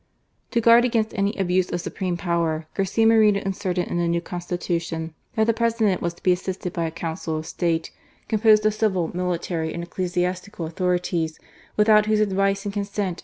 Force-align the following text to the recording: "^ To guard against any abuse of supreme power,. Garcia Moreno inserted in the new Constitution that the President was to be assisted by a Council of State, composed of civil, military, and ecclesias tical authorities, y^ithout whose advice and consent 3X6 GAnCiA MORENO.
"^ 0.47 0.49
To 0.49 0.59
guard 0.61 0.83
against 0.83 1.13
any 1.13 1.35
abuse 1.35 1.71
of 1.71 1.79
supreme 1.79 2.17
power,. 2.17 2.65
Garcia 2.73 3.05
Moreno 3.05 3.39
inserted 3.41 3.87
in 3.87 3.99
the 3.99 4.07
new 4.07 4.19
Constitution 4.19 5.13
that 5.35 5.45
the 5.45 5.53
President 5.53 6.01
was 6.01 6.15
to 6.15 6.23
be 6.23 6.31
assisted 6.31 6.73
by 6.73 6.85
a 6.87 6.91
Council 6.91 7.37
of 7.37 7.45
State, 7.45 7.91
composed 8.27 8.65
of 8.65 8.73
civil, 8.73 9.15
military, 9.15 9.71
and 9.75 9.87
ecclesias 9.87 10.41
tical 10.49 10.65
authorities, 10.65 11.37
y^ithout 11.77 12.07
whose 12.07 12.19
advice 12.19 12.65
and 12.65 12.73
consent 12.73 12.89
3X6 12.89 13.11
GAnCiA 13.11 13.13
MORENO. 13.13 13.17